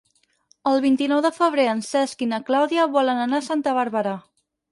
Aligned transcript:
El 0.69 0.79
vint-i-nou 0.85 1.19
de 1.25 1.31
febrer 1.35 1.65
en 1.73 1.83
Cesc 1.89 2.25
i 2.27 2.29
na 2.33 2.41
Clàudia 2.49 2.87
volen 2.97 3.23
anar 3.27 3.43
a 3.43 3.47
Santa 3.51 3.77
Bàrbara. 3.81 4.15